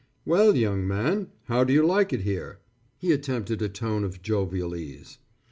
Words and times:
"Well, 0.25 0.55
young 0.57 0.87
man, 0.87 1.29
how 1.43 1.63
do 1.63 1.71
you 1.71 1.85
like 1.85 2.11
it 2.11 2.21
here?" 2.21 2.57
He 2.97 3.11
attempted 3.11 3.61
a 3.61 3.69
tone 3.69 4.03
of 4.03 4.23
jovial 4.23 4.75
ease. 4.75 5.19